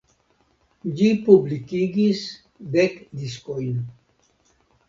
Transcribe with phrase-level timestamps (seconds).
[1.01, 2.23] Ĝi publikigis
[2.79, 3.81] dek diskojn.